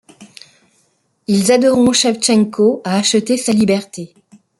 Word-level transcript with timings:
Ils 1.27 1.51
aideront 1.51 1.93
Chevtchenko 1.93 2.81
à 2.83 2.97
acheter 2.97 3.37
sa 3.37 3.51
liberté. 3.53 4.15